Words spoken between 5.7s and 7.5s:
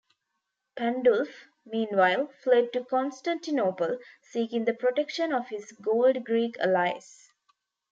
old Greek allies.